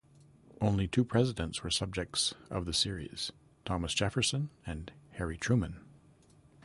[0.59, 3.31] Only two presidents were subjects of the series:
[3.65, 5.79] Thomas Jefferson and Harry Truman.